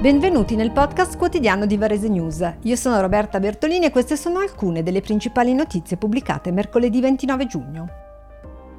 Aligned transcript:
Benvenuti 0.00 0.54
nel 0.54 0.70
podcast 0.70 1.16
quotidiano 1.16 1.66
di 1.66 1.76
Varese 1.76 2.08
News. 2.08 2.48
Io 2.62 2.76
sono 2.76 3.00
Roberta 3.00 3.40
Bertolini 3.40 3.86
e 3.86 3.90
queste 3.90 4.16
sono 4.16 4.38
alcune 4.38 4.84
delle 4.84 5.00
principali 5.00 5.52
notizie 5.52 5.96
pubblicate 5.96 6.52
mercoledì 6.52 7.00
29 7.00 7.46
giugno. 7.46 7.88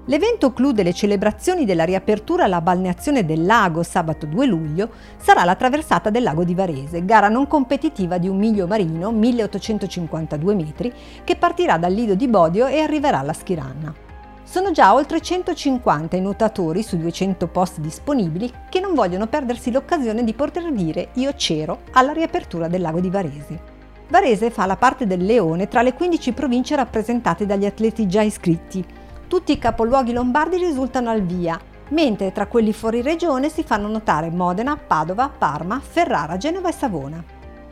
L'evento 0.06 0.54
clou 0.54 0.72
delle 0.72 0.94
celebrazioni 0.94 1.66
della 1.66 1.84
riapertura 1.84 2.46
alla 2.46 2.62
balneazione 2.62 3.26
del 3.26 3.46
lago 3.46 3.84
sabato 3.84 4.28
2 4.28 4.46
luglio 4.46 4.92
sarà 5.18 5.44
la 5.44 5.56
traversata 5.56 6.10
del 6.10 6.24
lago 6.24 6.46
di 6.46 6.56
Varese, 6.56 7.04
gara 7.04 7.28
non 7.28 7.48
competitiva 7.48 8.18
di 8.18 8.30
un 8.30 8.38
miglio 8.38 8.66
marino 8.66 9.12
1852 9.12 10.56
metri 10.56 10.94
che 11.26 11.36
partirà 11.36 11.78
dal 11.78 11.92
lido 11.92 12.16
di 12.16 12.30
Bodio 12.30 12.66
e 12.68 12.80
arriverà 12.80 13.20
alla 13.20 13.34
Schiranna. 13.34 14.08
Sono 14.50 14.72
già 14.72 14.96
oltre 14.96 15.22
150 15.22 16.16
i 16.16 16.22
nuotatori 16.22 16.82
su 16.82 16.98
200 16.98 17.46
posti 17.50 17.82
disponibili 17.82 18.52
che 18.68 18.80
non 18.80 18.96
vogliono 18.96 19.28
perdersi 19.28 19.70
l'occasione 19.70 20.24
di 20.24 20.34
poter 20.34 20.72
dire 20.72 21.10
io 21.14 21.34
c'ero 21.36 21.82
alla 21.92 22.14
riapertura 22.14 22.68
del 22.68 22.82
lago 22.82 23.00
di 23.00 23.12
Varese. 23.12 23.62
Varese 24.08 24.50
fa 24.50 24.66
la 24.66 24.76
parte 24.76 25.06
del 25.06 25.24
leone 25.24 25.68
tra 25.68 25.84
le 25.84 25.94
15 25.94 26.32
province 26.32 26.76
rappresentate 26.76 27.46
dagli 27.46 27.68
atleti 27.68 28.08
già 28.08 28.24
iscritti. 28.24 28.84
Tutti 29.28 29.52
i 29.52 29.60
capoluoghi 29.60 30.14
lombardi 30.14 30.58
risultano 30.58 31.12
al 31.12 31.22
via, 31.22 31.60
mentre 31.90 32.32
tra 32.32 32.48
quelli 32.48 32.74
fuori 32.74 33.04
regione 33.04 33.50
si 33.50 33.62
fanno 33.62 33.88
notare 33.88 34.32
Modena, 34.32 34.76
Padova, 34.76 35.30
Parma, 35.30 35.80
Ferrara, 35.80 36.38
Genova 36.38 36.70
e 36.70 36.74
Savona. 36.74 37.24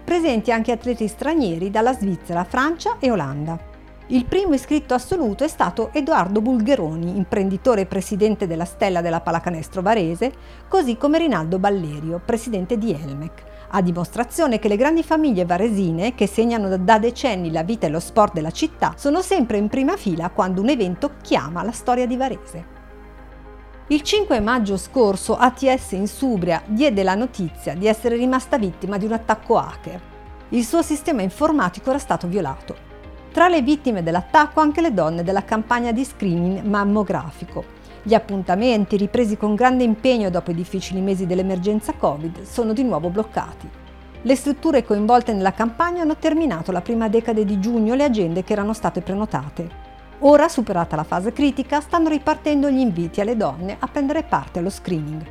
Presenti 0.04 0.52
anche 0.52 0.74
atleti 0.74 1.08
stranieri 1.08 1.72
dalla 1.72 1.94
Svizzera, 1.94 2.44
Francia 2.44 2.98
e 3.00 3.10
Olanda. 3.10 3.77
Il 4.10 4.24
primo 4.24 4.54
iscritto 4.54 4.94
assoluto 4.94 5.44
è 5.44 5.50
stato 5.50 5.90
Edoardo 5.92 6.40
Bulgheroni, 6.40 7.18
imprenditore 7.18 7.82
e 7.82 7.86
presidente 7.88 8.48
della 8.48 8.64
Stella 8.64 9.02
della 9.02 9.20
Pallacanestro 9.20 9.82
Varese, 9.82 10.32
così 10.70 10.96
come 10.96 11.18
Rinaldo 11.18 11.60
Ballerio, 11.60 12.22
presidente 12.24 12.78
di 12.78 12.94
Elmec, 12.94 13.44
a 13.72 13.82
dimostrazione 13.82 14.60
che 14.60 14.70
le 14.70 14.78
grandi 14.78 15.04
famiglie 15.04 15.44
varesine, 15.44 16.16
che 16.16 16.26
segnano 16.26 16.78
da 16.78 17.00
decenni 17.00 17.52
la 17.52 17.64
vita 17.64 17.88
e 17.88 17.90
lo 17.90 18.00
sport 18.00 18.32
della 18.32 18.52
città, 18.52 18.94
sono 18.96 19.22
sempre 19.22 19.58
in 19.58 19.68
prima 19.68 19.98
fila 19.98 20.30
quando 20.30 20.62
un 20.62 20.70
evento 20.70 21.16
chiama 21.22 21.62
la 21.62 21.74
storia 21.74 22.08
di 22.08 22.16
Varese. 22.16 22.66
Il 23.88 24.04
5 24.04 24.40
maggio 24.40 24.78
scorso 24.78 25.36
ATS 25.36 25.92
in 25.92 26.08
Subria 26.08 26.64
diede 26.66 27.04
la 27.04 27.16
notizia 27.16 27.74
di 27.74 27.88
essere 27.88 28.16
rimasta 28.16 28.58
vittima 28.58 28.98
di 28.98 29.04
un 29.04 29.12
attacco 29.12 29.58
hacker. 29.58 30.02
Il 30.50 30.64
suo 30.64 30.82
sistema 30.82 31.22
informatico 31.24 31.90
era 31.90 32.00
stato 32.00 32.26
violato. 32.28 32.87
Tra 33.38 33.50
le 33.50 33.62
vittime 33.62 34.02
dell'attacco 34.02 34.62
anche 34.62 34.82
le 34.82 34.96
donne 34.96 35.22
della 35.22 35.46
campagna 35.46 35.92
di 35.92 36.04
screening 36.04 36.64
mammografico. 36.64 37.64
Gli 38.02 38.16
appuntamenti, 38.16 38.98
ripresi 38.98 39.38
con 39.38 39.54
grande 39.54 39.84
impegno 39.84 40.32
dopo 40.32 40.50
i 40.50 40.56
difficili 40.56 41.02
mesi 41.02 41.28
dell'emergenza 41.28 41.94
Covid, 41.94 42.42
sono 42.42 42.74
di 42.74 42.82
nuovo 42.82 43.10
bloccati. 43.10 43.70
Le 44.24 44.36
strutture 44.36 44.84
coinvolte 44.84 45.34
nella 45.34 45.54
campagna 45.54 46.02
hanno 46.02 46.18
terminato 46.18 46.72
la 46.72 46.82
prima 46.82 47.10
decade 47.10 47.46
di 47.46 47.60
giugno 47.60 47.94
le 47.94 48.06
agende 48.06 48.44
che 48.44 48.54
erano 48.54 48.74
state 48.74 49.02
prenotate. 49.02 49.70
Ora, 50.22 50.50
superata 50.50 50.96
la 50.96 51.04
fase 51.04 51.32
critica, 51.32 51.80
stanno 51.80 52.10
ripartendo 52.10 52.72
gli 52.72 52.80
inviti 52.80 53.22
alle 53.22 53.38
donne 53.38 53.76
a 53.78 53.88
prendere 53.88 54.24
parte 54.24 54.58
allo 54.58 54.72
screening. 54.72 55.24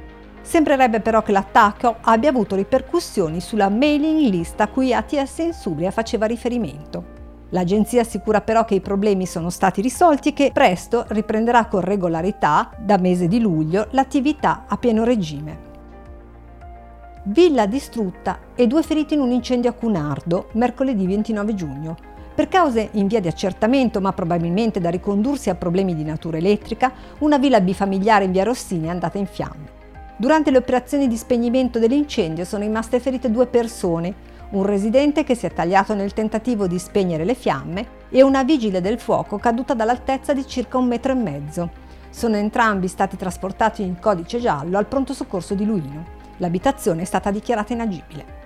Sembrerebbe 0.42 1.00
però 1.00 1.24
che 1.24 1.32
l'attacco 1.32 1.96
abbia 2.02 2.30
avuto 2.30 2.54
ripercussioni 2.54 3.40
sulla 3.40 3.68
mailing 3.68 4.30
list 4.30 4.60
a 4.60 4.68
cui 4.68 4.94
ATS 4.94 5.38
in 5.38 5.52
Subria 5.52 5.90
faceva 5.90 6.26
riferimento. 6.26 7.15
L'agenzia 7.50 8.00
assicura 8.00 8.40
però 8.40 8.64
che 8.64 8.74
i 8.74 8.80
problemi 8.80 9.24
sono 9.24 9.50
stati 9.50 9.80
risolti 9.80 10.30
e 10.30 10.32
che 10.32 10.50
presto 10.52 11.04
riprenderà 11.08 11.66
con 11.66 11.80
regolarità, 11.80 12.70
da 12.76 12.98
mese 12.98 13.28
di 13.28 13.38
luglio, 13.38 13.86
l'attività 13.90 14.64
a 14.66 14.76
pieno 14.76 15.04
regime. 15.04 15.64
Villa 17.24 17.66
distrutta 17.66 18.38
e 18.54 18.66
due 18.66 18.82
feriti 18.82 19.14
in 19.14 19.20
un 19.20 19.30
incendio 19.30 19.70
a 19.70 19.74
Cunardo, 19.74 20.48
mercoledì 20.52 21.06
29 21.06 21.54
giugno. 21.54 21.96
Per 22.34 22.48
cause 22.48 22.90
in 22.92 23.06
via 23.06 23.20
di 23.20 23.28
accertamento, 23.28 24.00
ma 24.00 24.12
probabilmente 24.12 24.80
da 24.80 24.90
ricondursi 24.90 25.48
a 25.48 25.54
problemi 25.54 25.94
di 25.94 26.04
natura 26.04 26.36
elettrica, 26.36 26.92
una 27.18 27.38
villa 27.38 27.60
bifamiliare 27.60 28.24
in 28.24 28.32
via 28.32 28.44
Rossini 28.44 28.88
è 28.88 28.90
andata 28.90 29.18
in 29.18 29.26
fiamme. 29.26 29.74
Durante 30.18 30.50
le 30.50 30.58
operazioni 30.58 31.08
di 31.08 31.16
spegnimento 31.16 31.78
dell'incendio 31.78 32.44
sono 32.44 32.64
rimaste 32.64 33.00
ferite 33.00 33.30
due 33.30 33.46
persone, 33.46 34.14
un 34.50 34.64
residente 34.64 35.24
che 35.24 35.34
si 35.34 35.46
è 35.46 35.52
tagliato 35.52 35.94
nel 35.94 36.12
tentativo 36.12 36.66
di 36.66 36.78
spegnere 36.78 37.24
le 37.24 37.34
fiamme 37.34 38.04
e 38.08 38.22
una 38.22 38.44
vigile 38.44 38.80
del 38.80 39.00
fuoco 39.00 39.38
caduta 39.38 39.74
dall'altezza 39.74 40.32
di 40.32 40.46
circa 40.46 40.78
un 40.78 40.86
metro 40.86 41.12
e 41.12 41.16
mezzo. 41.16 41.70
Sono 42.10 42.36
entrambi 42.36 42.88
stati 42.88 43.16
trasportati 43.16 43.82
in 43.82 43.98
codice 43.98 44.40
giallo 44.40 44.78
al 44.78 44.86
pronto 44.86 45.12
soccorso 45.12 45.54
di 45.54 45.64
Luino. 45.64 46.14
L'abitazione 46.36 47.02
è 47.02 47.04
stata 47.04 47.30
dichiarata 47.30 47.72
inagibile. 47.72 48.44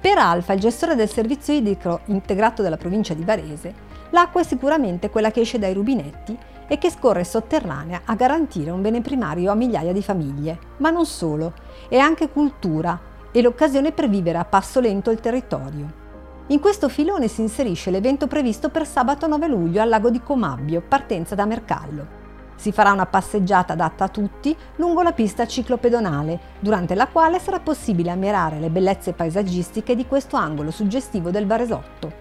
Per 0.00 0.16
Alfa, 0.16 0.52
il 0.52 0.60
gestore 0.60 0.94
del 0.94 1.10
servizio 1.10 1.52
idrico 1.54 2.00
integrato 2.06 2.62
della 2.62 2.76
provincia 2.76 3.14
di 3.14 3.24
Varese, 3.24 3.74
l'acqua 4.10 4.40
è 4.40 4.44
sicuramente 4.44 5.10
quella 5.10 5.32
che 5.32 5.40
esce 5.40 5.58
dai 5.58 5.74
rubinetti 5.74 6.38
e 6.68 6.78
che 6.78 6.90
scorre 6.90 7.24
sotterranea 7.24 8.02
a 8.04 8.14
garantire 8.14 8.70
un 8.70 8.80
bene 8.80 9.00
primario 9.00 9.50
a 9.50 9.54
migliaia 9.54 9.92
di 9.92 10.02
famiglie. 10.02 10.58
Ma 10.76 10.90
non 10.90 11.04
solo, 11.04 11.52
è 11.88 11.98
anche 11.98 12.28
cultura, 12.28 12.98
e 13.38 13.42
l'occasione 13.42 13.92
per 13.92 14.08
vivere 14.08 14.36
a 14.36 14.44
passo 14.44 14.80
lento 14.80 15.12
il 15.12 15.20
territorio. 15.20 16.06
In 16.48 16.58
questo 16.58 16.88
filone 16.88 17.28
si 17.28 17.40
inserisce 17.40 17.92
l'evento 17.92 18.26
previsto 18.26 18.68
per 18.68 18.84
sabato 18.84 19.28
9 19.28 19.46
luglio 19.46 19.80
al 19.80 19.88
lago 19.88 20.10
di 20.10 20.20
Comabbio, 20.20 20.82
partenza 20.82 21.36
da 21.36 21.46
Mercallo. 21.46 22.16
Si 22.56 22.72
farà 22.72 22.90
una 22.90 23.06
passeggiata 23.06 23.74
adatta 23.74 24.04
a 24.04 24.08
tutti 24.08 24.56
lungo 24.76 25.02
la 25.02 25.12
pista 25.12 25.46
ciclopedonale, 25.46 26.40
durante 26.58 26.96
la 26.96 27.06
quale 27.06 27.38
sarà 27.38 27.60
possibile 27.60 28.10
ammirare 28.10 28.58
le 28.58 28.70
bellezze 28.70 29.12
paesaggistiche 29.12 29.94
di 29.94 30.08
questo 30.08 30.34
angolo 30.34 30.72
suggestivo 30.72 31.30
del 31.30 31.46
Varesotto. 31.46 32.12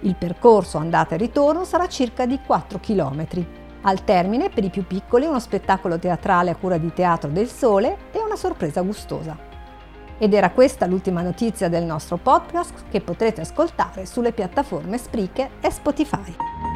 Il 0.00 0.16
percorso 0.16 0.78
andata 0.78 1.14
e 1.14 1.18
ritorno 1.18 1.62
sarà 1.62 1.86
circa 1.86 2.26
di 2.26 2.40
4 2.44 2.80
km. 2.80 3.26
Al 3.82 4.02
termine, 4.02 4.48
per 4.48 4.64
i 4.64 4.70
più 4.70 4.84
piccoli, 4.84 5.26
uno 5.26 5.38
spettacolo 5.38 5.96
teatrale 6.00 6.50
a 6.50 6.56
cura 6.56 6.76
di 6.76 6.92
Teatro 6.92 7.30
del 7.30 7.48
Sole 7.48 7.98
e 8.10 8.18
una 8.18 8.34
sorpresa 8.34 8.80
gustosa. 8.80 9.54
Ed 10.18 10.32
era 10.32 10.50
questa 10.50 10.86
l'ultima 10.86 11.22
notizia 11.22 11.68
del 11.68 11.84
nostro 11.84 12.16
podcast 12.16 12.84
che 12.90 13.00
potrete 13.00 13.42
ascoltare 13.42 14.06
sulle 14.06 14.32
piattaforme 14.32 14.98
Spreaker 14.98 15.50
e 15.60 15.70
Spotify. 15.70 16.75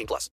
18 0.01 0.07
plus. 0.07 0.29